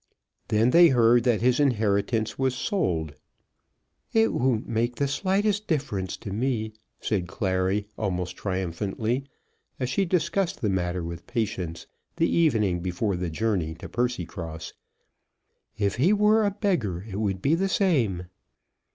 [0.47, 3.13] Then they heard that his inheritance was sold.
[4.13, 9.25] "It won't make the slightest difference to me," said Clary almost triumphantly,
[9.79, 11.85] as she discussed the matter with Patience
[12.15, 14.73] the evening before the journey to Percycross.
[15.77, 18.23] "If he were a beggar it would be the same."